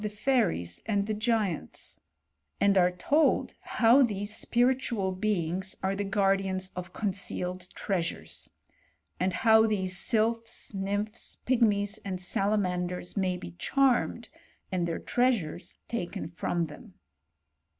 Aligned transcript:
157 0.03 0.25
the 0.25 0.33
history 0.33 0.61
of 0.63 0.65
die 0.65 0.65
fairies 0.65 0.83
and 0.97 1.07
the 1.07 1.13
giants; 1.13 1.99
and 2.59 2.75
are 2.75 2.91
told 2.91 3.53
how 3.59 4.01
these 4.01 4.35
spiritual 4.35 5.11
beings 5.11 5.77
are 5.83 5.95
the 5.95 6.03
guardians 6.03 6.71
of 6.75 6.91
con 6.91 7.11
ceited 7.11 7.71
treasures; 7.75 8.49
and 9.19 9.31
how 9.45 9.67
these 9.67 9.95
sylphs, 9.95 10.73
nymphs, 10.73 11.35
pig 11.45 11.61
lodes, 11.61 11.99
and 12.03 12.19
salamanders, 12.19 13.15
may 13.15 13.37
be 13.37 13.51
charmed, 13.59 14.29
and 14.71 14.87
their 14.87 14.99
tresLsures 14.99 15.75
taken 15.87 16.27
from 16.27 16.65
them. 16.65 16.95